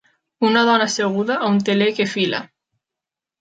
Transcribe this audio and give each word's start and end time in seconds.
Una 0.47 0.63
dona 0.69 0.87
asseguda 0.91 1.35
a 1.35 1.51
un 1.57 1.59
teler 1.69 1.91
que 2.01 2.09
fila. 2.15 2.41